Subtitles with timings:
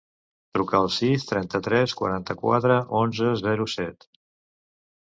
[0.57, 4.13] Truca al sis, trenta-tres, quaranta-quatre, onze, zero, set.